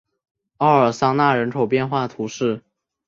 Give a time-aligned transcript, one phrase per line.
[0.57, 2.63] 奥尔桑讷人口变化图示